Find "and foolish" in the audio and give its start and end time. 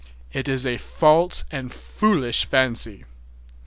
1.51-2.45